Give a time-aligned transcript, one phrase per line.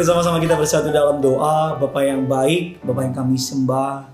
[0.00, 4.08] Bersama-sama kita bersatu dalam doa, Bapak yang baik, Bapak yang kami sembah,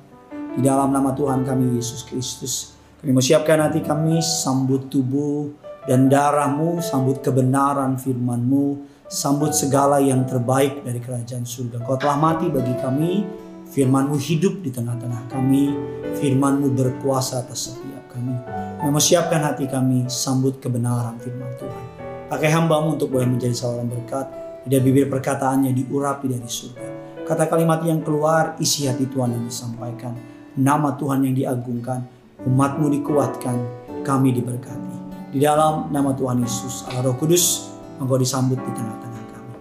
[0.59, 2.75] di dalam nama Tuhan kami Yesus Kristus.
[2.99, 5.55] Kami mau siapkan hati kami, sambut tubuh
[5.87, 11.79] dan darahmu, sambut kebenaran firmanmu, sambut segala yang terbaik dari kerajaan surga.
[11.87, 13.23] Kau telah mati bagi kami,
[13.71, 15.71] firmanmu hidup di tengah-tengah kami,
[16.19, 18.35] firmanmu berkuasa atas setiap kami.
[18.83, 21.85] Kami mau siapkan hati kami, sambut kebenaran firman Tuhan.
[22.27, 26.87] Pakai hambamu untuk boleh menjadi seorang berkat, tidak bibir perkataannya diurapi dari surga.
[27.23, 30.15] Kata kalimat yang keluar, isi hati Tuhan yang disampaikan.
[30.59, 32.03] Nama Tuhan yang diagungkan,
[32.43, 33.57] umatmu dikuatkan,
[34.03, 34.99] kami diberkati.
[35.31, 37.71] Di dalam nama Tuhan Yesus, Allah Roh Kudus,
[38.03, 39.55] engkau disambut di tengah-tengah kami.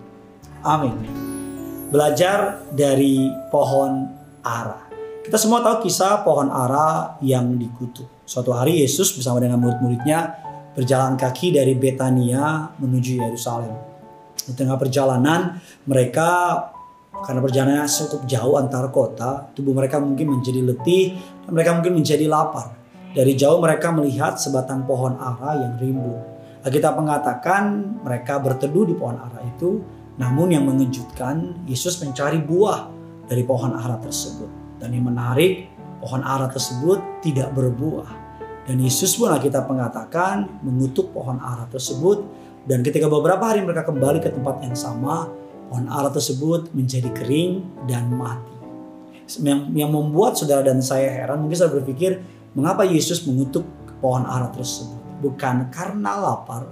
[0.65, 0.95] Amin.
[1.93, 4.09] Belajar dari pohon
[4.41, 4.89] ara.
[5.21, 8.09] Kita semua tahu kisah pohon ara yang dikutuk.
[8.25, 10.33] Suatu hari Yesus bersama dengan murid-muridnya
[10.73, 13.95] berjalan kaki dari Betania menuju Yerusalem.
[14.45, 15.58] Di tengah perjalanan
[15.90, 16.62] mereka
[17.15, 21.15] karena perjalanannya cukup jauh antar kota, tubuh mereka mungkin menjadi letih
[21.48, 22.76] dan mereka mungkin menjadi lapar.
[23.15, 26.20] Dari jauh mereka melihat sebatang pohon ara yang rimbun.
[26.65, 29.79] Kita mengatakan mereka berteduh di pohon ara itu,
[30.20, 32.91] namun yang mengejutkan Yesus mencari buah
[33.30, 34.82] dari pohon ara tersebut.
[34.82, 35.71] Dan yang menarik,
[36.04, 38.26] pohon ara tersebut tidak berbuah.
[38.65, 42.26] Dan Yesus pun kita mengatakan mengutuk pohon ara tersebut
[42.66, 45.30] dan ketika beberapa hari mereka kembali ke tempat yang sama,
[45.70, 48.54] pohon ara tersebut menjadi kering dan mati.
[49.41, 52.21] Yang, yang membuat saudara dan saya heran, mungkin saya berpikir,
[52.58, 53.66] mengapa Yesus mengutuk
[54.02, 54.98] pohon ara tersebut?
[55.21, 56.70] Bukan karena lapar,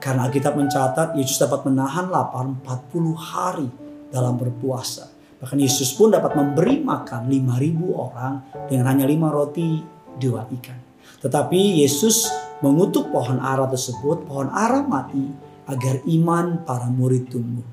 [0.00, 3.68] karena Alkitab mencatat Yesus dapat menahan lapar 40 hari
[4.12, 5.08] dalam berpuasa.
[5.40, 8.34] Bahkan Yesus pun dapat memberi makan 5.000 orang
[8.68, 9.80] dengan hanya 5 roti,
[10.16, 10.78] dua ikan.
[11.20, 12.28] Tetapi Yesus
[12.60, 15.24] mengutuk pohon ara tersebut, pohon ara mati
[15.66, 17.64] agar iman para murid tumbuh.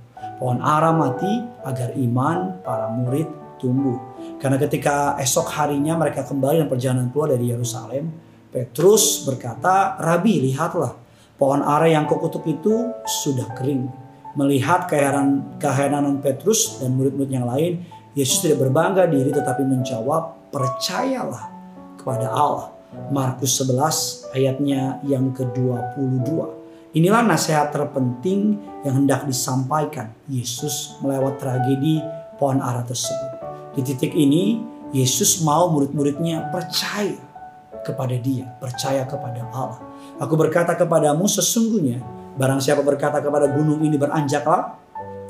[0.41, 1.29] Pohon ara mati
[1.61, 3.29] agar iman para murid
[3.61, 3.99] tumbuh.
[4.41, 8.09] Karena ketika esok harinya mereka kembali dan perjalanan keluar dari Yerusalem,
[8.49, 10.97] Petrus berkata, Rabi lihatlah
[11.37, 13.85] pohon ara yang kau kutuk itu sudah kering.
[14.33, 17.83] Melihat keheran, keheranan Petrus dan murid-murid yang lain,
[18.15, 21.47] Yesus tidak berbangga diri tetapi menjawab, percayalah
[21.99, 26.27] kepada Allah Markus 11 ayatnya yang ke-22.
[26.91, 32.03] Inilah nasihat terpenting yang hendak disampaikan Yesus melewat tragedi
[32.35, 33.31] pohon ara tersebut.
[33.79, 34.59] Di titik ini
[34.91, 37.15] Yesus mau murid-muridnya percaya
[37.87, 39.79] kepada dia, percaya kepada Allah.
[40.19, 42.03] Aku berkata kepadamu sesungguhnya
[42.35, 44.75] barang siapa berkata kepada gunung ini beranjaklah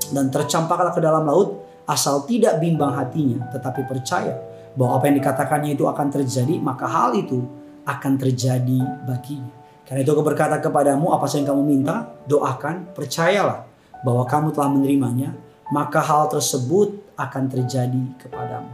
[0.10, 4.38] dan tercampaklah ke dalam laut asal tidak bimbang hatinya tetapi percaya
[4.76, 7.44] bahwa apa yang dikatakannya itu akan terjadi, maka hal itu
[7.84, 9.52] akan terjadi baginya.
[9.84, 13.68] Karena itu aku berkata kepadamu, apa yang kamu minta, doakan, percayalah
[14.08, 15.36] bahwa kamu telah menerimanya,
[15.74, 18.72] maka hal tersebut akan terjadi kepadamu.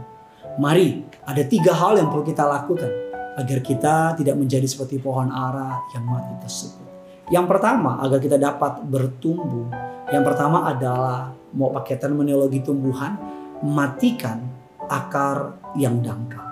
[0.58, 2.90] Mari, ada tiga hal yang perlu kita lakukan
[3.38, 6.86] agar kita tidak menjadi seperti pohon ara yang mati tersebut.
[7.30, 9.70] Yang pertama, agar kita dapat bertumbuh.
[10.10, 13.14] Yang pertama adalah mau pakai terminologi tumbuhan,
[13.62, 14.42] matikan
[14.88, 16.48] akar yang dangkal.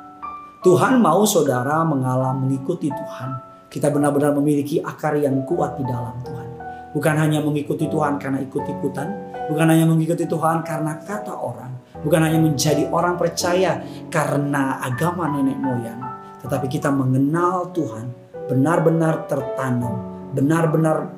[0.66, 3.30] Tuhan mau saudara mengalami mengikuti Tuhan.
[3.70, 6.48] Kita benar-benar memiliki akar yang kuat di dalam Tuhan.
[6.90, 9.08] Bukan hanya mengikuti Tuhan karena ikut-ikutan.
[9.46, 11.70] Bukan hanya mengikuti Tuhan karena kata orang.
[12.02, 13.78] Bukan hanya menjadi orang percaya
[14.10, 16.00] karena agama nenek moyang.
[16.42, 18.10] Tetapi kita mengenal Tuhan
[18.48, 20.02] benar-benar tertanam.
[20.32, 21.12] Benar-benar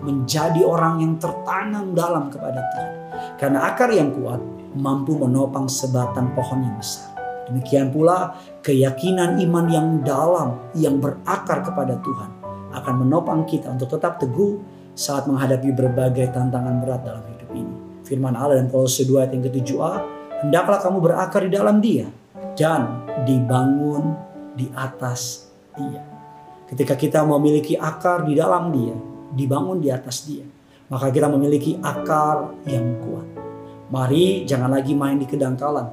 [0.00, 2.92] menjadi orang yang tertanam dalam kepada Tuhan.
[3.36, 4.40] Karena akar yang kuat
[4.78, 7.09] mampu menopang sebatang pohon yang besar.
[7.50, 12.30] Demikian pula keyakinan iman yang dalam yang berakar kepada Tuhan
[12.70, 14.62] akan menopang kita untuk tetap teguh
[14.94, 17.74] saat menghadapi berbagai tantangan berat dalam hidup ini.
[18.06, 19.92] Firman Allah dan Kolose 2 ayat yang ke-7a,
[20.46, 22.06] hendaklah kamu berakar di dalam dia
[22.54, 24.14] dan dibangun
[24.54, 26.02] di atas dia.
[26.70, 28.94] Ketika kita memiliki akar di dalam dia,
[29.34, 30.46] dibangun di atas dia,
[30.86, 33.26] maka kita memiliki akar yang kuat.
[33.90, 35.90] Mari jangan lagi main di kedangkalan,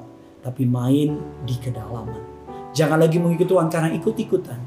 [0.47, 2.23] tapi main di kedalaman.
[2.71, 4.59] Jangan lagi mengikuti Tuhan karena ikut-ikutan,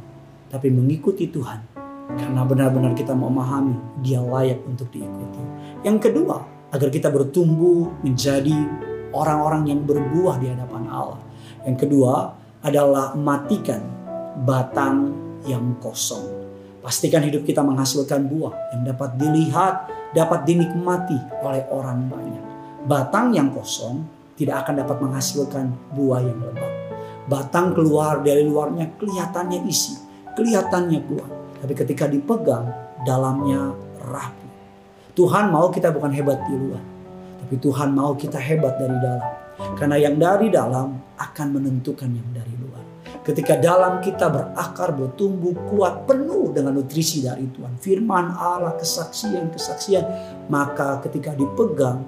[0.53, 1.65] tapi mengikuti Tuhan
[2.21, 5.41] karena benar-benar kita memahami dia layak untuk diikuti.
[5.81, 8.53] Yang kedua, agar kita bertumbuh menjadi
[9.17, 11.23] orang-orang yang berbuah di hadapan Allah.
[11.65, 13.81] Yang kedua adalah matikan
[14.45, 15.17] batang
[15.49, 16.45] yang kosong.
[16.85, 19.75] Pastikan hidup kita menghasilkan buah yang dapat dilihat,
[20.13, 22.45] dapat dinikmati oleh orang banyak.
[22.85, 26.73] Batang yang kosong tidak akan dapat menghasilkan buah yang lebat.
[27.29, 30.01] Batang keluar dari luarnya kelihatannya isi,
[30.33, 31.31] kelihatannya kuat.
[31.61, 32.73] Tapi ketika dipegang,
[33.05, 34.53] dalamnya rapuh.
[35.13, 36.81] Tuhan mau kita bukan hebat di luar.
[37.45, 39.29] Tapi Tuhan mau kita hebat dari dalam.
[39.77, 42.81] Karena yang dari dalam akan menentukan yang dari luar.
[43.21, 47.77] Ketika dalam kita berakar, bertumbuh, kuat, penuh dengan nutrisi dari Tuhan.
[47.77, 50.05] Firman Allah, kesaksian, kesaksian.
[50.49, 52.01] Maka ketika dipegang,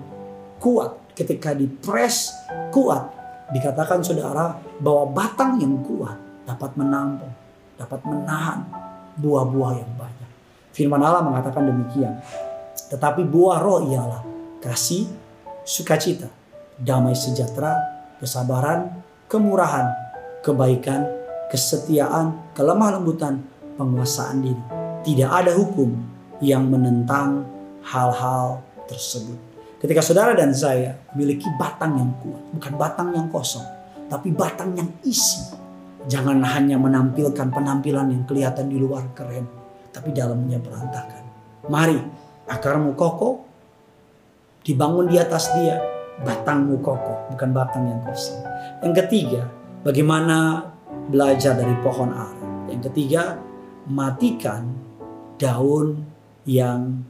[0.56, 1.01] kuat.
[1.12, 2.32] Ketika dipres,
[2.72, 3.20] kuat.
[3.52, 6.16] Dikatakan saudara bahwa batang yang kuat
[6.48, 7.32] dapat menampung,
[7.76, 8.64] dapat menahan
[9.20, 10.30] buah-buah yang banyak.
[10.72, 12.16] Firman Allah mengatakan demikian.
[12.88, 14.24] Tetapi buah roh ialah
[14.64, 15.04] kasih,
[15.68, 16.32] sukacita,
[16.80, 17.76] damai sejahtera,
[18.16, 19.92] kesabaran, kemurahan,
[20.40, 21.04] kebaikan,
[21.52, 23.44] kesetiaan, kelemah lembutan,
[23.76, 24.64] penguasaan diri.
[25.04, 25.92] Tidak ada hukum
[26.40, 27.44] yang menentang
[27.84, 29.51] hal-hal tersebut.
[29.82, 33.66] Ketika saudara dan saya memiliki batang yang kuat, bukan batang yang kosong,
[34.06, 35.58] tapi batang yang isi.
[36.06, 39.42] Jangan hanya menampilkan penampilan yang kelihatan di luar keren,
[39.90, 41.26] tapi dalamnya berantakan.
[41.66, 41.98] Mari
[42.46, 43.42] akarmu kokoh,
[44.62, 45.82] dibangun di atas dia,
[46.22, 48.38] batangmu kokoh, bukan batang yang kosong.
[48.86, 49.50] Yang ketiga,
[49.82, 50.62] bagaimana
[51.10, 52.70] belajar dari pohon ara.
[52.70, 53.34] Yang ketiga,
[53.90, 54.78] matikan
[55.42, 56.06] daun
[56.46, 57.02] yang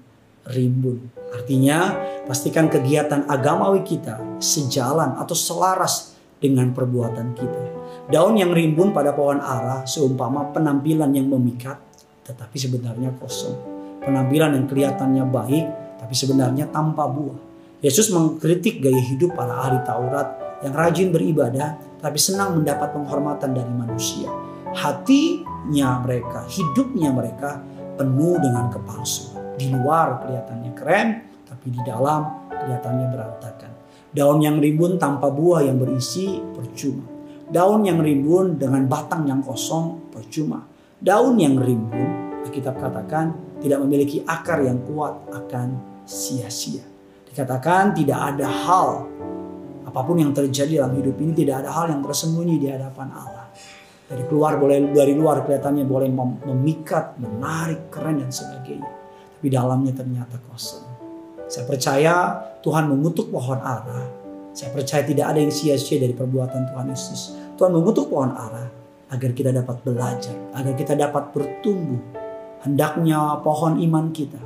[0.48, 1.10] rimbun.
[1.32, 1.96] Artinya,
[2.26, 7.62] pastikan kegiatan agamawi kita sejalan atau selaras dengan perbuatan kita.
[8.10, 11.78] Daun yang rimbun pada pohon ara seumpama penampilan yang memikat,
[12.26, 13.54] tetapi sebenarnya kosong.
[14.02, 15.66] Penampilan yang kelihatannya baik,
[16.02, 17.38] tapi sebenarnya tanpa buah.
[17.82, 23.72] Yesus mengkritik gaya hidup para ahli Taurat yang rajin beribadah tapi senang mendapat penghormatan dari
[23.74, 24.30] manusia.
[24.74, 27.58] Hatinya mereka, hidupnya mereka
[27.98, 29.41] penuh dengan kepalsuan.
[29.62, 31.08] Di luar kelihatannya keren,
[31.46, 33.70] tapi di dalam kelihatannya berantakan.
[34.10, 37.06] Daun yang rimbun tanpa buah yang berisi percuma.
[37.46, 40.66] Daun yang rimbun dengan batang yang kosong percuma.
[40.98, 46.82] Daun yang rimbun, Alkitab katakan, tidak memiliki akar yang kuat akan sia-sia.
[47.30, 48.88] Dikatakan tidak ada hal
[49.92, 53.46] apa pun yang terjadi dalam hidup ini tidak ada hal yang tersembunyi di hadapan Allah.
[54.08, 56.08] Dari keluar boleh dari luar kelihatannya boleh
[56.44, 59.01] memikat, menarik, keren dan sebagainya.
[59.42, 60.86] Tapi dalamnya ternyata kosong.
[61.50, 62.14] Saya percaya
[62.62, 64.06] Tuhan mengutuk pohon ara.
[64.54, 67.34] Saya percaya tidak ada yang sia-sia dari perbuatan Tuhan Yesus.
[67.58, 68.70] Tuhan mengutuk pohon ara
[69.10, 71.98] agar kita dapat belajar, agar kita dapat bertumbuh.
[72.62, 74.38] Hendaknya pohon iman kita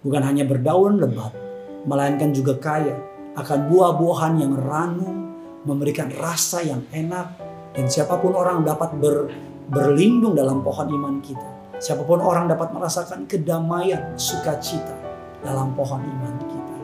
[0.00, 1.36] bukan hanya berdaun lebat,
[1.84, 2.96] melainkan juga kaya
[3.36, 5.36] akan buah-buahan yang ranum,
[5.68, 7.36] memberikan rasa yang enak,
[7.76, 9.28] dan siapa pun orang dapat ber,
[9.68, 11.57] berlindung dalam pohon iman kita.
[11.78, 14.98] Siapa pun orang dapat merasakan kedamaian, sukacita
[15.46, 16.76] dalam pohon iman kita.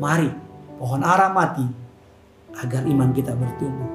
[0.00, 0.30] Mari
[0.80, 1.68] pohon ara mati
[2.56, 3.90] agar iman kita bertumbuh.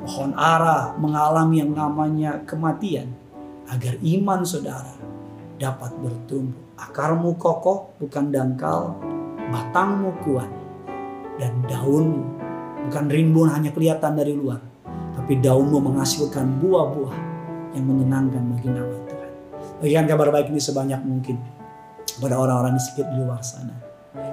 [0.00, 3.12] Pohon ara mengalami yang namanya kematian
[3.68, 4.96] agar iman saudara
[5.60, 6.56] dapat bertumbuh.
[6.78, 8.96] Akarmu kokoh bukan dangkal,
[9.50, 10.48] batangmu kuat,
[11.36, 12.22] dan daunmu
[12.88, 14.62] bukan rimbun hanya kelihatan dari luar,
[15.18, 17.16] tapi daunmu menghasilkan buah-buah
[17.76, 19.07] yang menyenangkan bagi Tuhan.
[19.78, 21.38] Bagikan kabar baik ini sebanyak mungkin
[22.18, 23.78] pada orang-orang di sekitar di luar sana.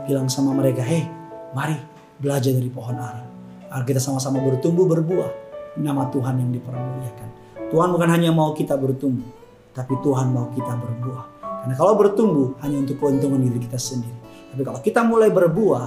[0.09, 1.05] Bilang sama mereka, hei
[1.53, 1.77] mari
[2.17, 3.21] belajar dari pohon ara.
[3.69, 5.45] Agar kita sama-sama bertumbuh berbuah.
[5.77, 7.29] Nama Tuhan yang dipermuliakan.
[7.69, 9.29] Tuhan bukan hanya mau kita bertumbuh,
[9.69, 11.25] tapi Tuhan mau kita berbuah.
[11.61, 14.17] Karena kalau bertumbuh hanya untuk keuntungan diri kita sendiri.
[14.49, 15.85] Tapi kalau kita mulai berbuah,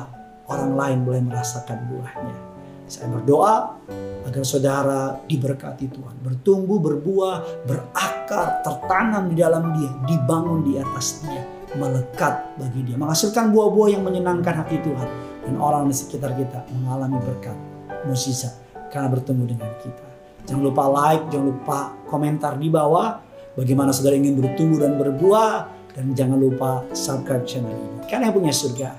[0.55, 2.48] orang lain boleh merasakan buahnya.
[2.89, 3.77] Saya berdoa
[4.25, 6.17] agar saudara diberkati Tuhan.
[6.25, 11.45] Bertumbuh, berbuah, berakar, tertanam di dalam dia, dibangun di atas dia,
[11.77, 12.97] melekat bagi dia.
[12.97, 15.09] Menghasilkan buah-buah yang menyenangkan hati Tuhan.
[15.45, 17.57] Dan orang di sekitar kita mengalami berkat,
[18.05, 18.53] musisat,
[18.93, 20.07] karena bertemu dengan kita.
[20.49, 21.79] Jangan lupa like, jangan lupa
[22.09, 23.21] komentar di bawah.
[23.57, 25.53] Bagaimana saudara ingin bertumbuh dan berbuah.
[25.97, 28.07] Dan jangan lupa subscribe channel ini.
[28.07, 28.93] Karena yang punya surga,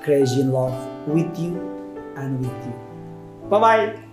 [0.00, 0.72] crazy in love
[1.10, 1.58] with you
[2.16, 2.85] and with you.
[3.48, 4.05] 拜拜。